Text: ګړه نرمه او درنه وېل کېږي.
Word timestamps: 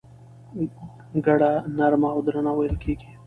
ګړه 1.25 1.51
نرمه 1.77 2.09
او 2.13 2.19
درنه 2.25 2.51
وېل 2.57 2.75
کېږي. 2.83 3.09